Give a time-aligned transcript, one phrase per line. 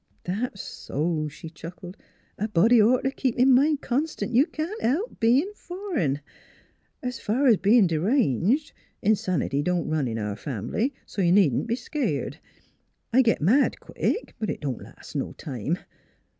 [0.23, 1.95] "That's so!" she chuckled.
[2.39, 6.21] "A body'd ought t' keep in mind constant that you can't help bein' fur'n.
[7.03, 12.39] As f'r bein' d'ranged, insanity don't run in our fambly, so you needn't be skeered;
[13.13, 15.77] I git mad quick, but it don't last no time.